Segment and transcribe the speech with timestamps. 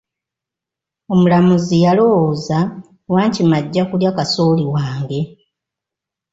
[1.13, 2.59] Omulamuzi yalowooza,
[3.13, 5.21] Wankima ajja kulya kasooli wange.